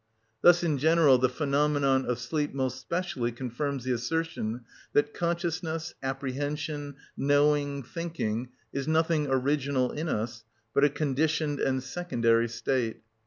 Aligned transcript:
Thus 0.41 0.63
in 0.63 0.79
general 0.79 1.19
the 1.19 1.29
phenomenon 1.29 2.07
of 2.07 2.17
sleep 2.17 2.55
most 2.55 2.79
specially 2.81 3.31
confirms 3.31 3.83
the 3.83 3.91
assertion 3.91 4.61
that 4.93 5.13
consciousness, 5.13 5.93
apprehension, 6.01 6.95
knowing, 7.15 7.83
thinking, 7.83 8.49
is 8.73 8.87
nothing 8.87 9.27
original 9.27 9.91
in 9.91 10.09
us, 10.09 10.43
but 10.73 10.83
a 10.83 10.89
conditioned 10.89 11.59
and 11.59 11.83
secondary 11.83 12.49
state. 12.49 13.03